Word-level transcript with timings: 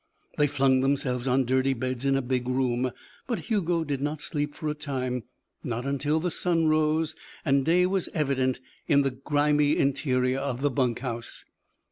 They 0.39 0.47
flung 0.47 0.81
themselves 0.81 1.27
on 1.27 1.45
dirty 1.45 1.73
beds 1.75 2.05
in 2.05 2.15
a 2.15 2.23
big 2.23 2.47
room. 2.49 2.89
But 3.27 3.37
Hugo 3.51 3.83
did 3.83 4.01
not 4.01 4.19
sleep 4.19 4.55
for 4.55 4.67
a 4.67 4.73
time 4.73 5.25
not 5.63 5.85
until 5.85 6.19
the 6.19 6.31
sun 6.31 6.65
rose 6.65 7.15
and 7.45 7.63
day 7.63 7.85
was 7.85 8.07
evident 8.11 8.59
in 8.87 9.03
the 9.03 9.11
grimy 9.11 9.77
interior 9.77 10.39
of 10.39 10.61
the 10.61 10.71
bunk 10.71 11.01
house. 11.01 11.45